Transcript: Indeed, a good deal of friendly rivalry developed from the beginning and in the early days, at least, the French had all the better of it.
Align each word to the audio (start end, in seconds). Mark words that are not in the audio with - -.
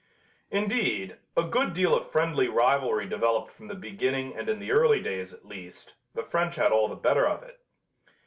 Indeed, 0.49 1.17
a 1.37 1.43
good 1.43 1.75
deal 1.75 1.93
of 1.95 2.11
friendly 2.11 2.47
rivalry 2.47 3.05
developed 3.05 3.51
from 3.51 3.67
the 3.67 3.75
beginning 3.75 4.35
and 4.35 4.49
in 4.49 4.57
the 4.57 4.71
early 4.71 4.99
days, 4.99 5.31
at 5.31 5.45
least, 5.45 5.93
the 6.15 6.23
French 6.23 6.55
had 6.55 6.71
all 6.71 6.87
the 6.87 6.95
better 6.95 7.27
of 7.27 7.43
it. 7.43 7.59